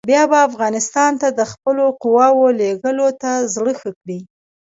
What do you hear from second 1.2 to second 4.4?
ته د خپلو قواوو لېږلو ته زړه ښه کړي.